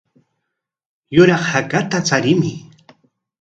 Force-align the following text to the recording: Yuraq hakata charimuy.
Yuraq 1.15 1.43
hakata 1.51 1.97
charimuy. 2.07 2.55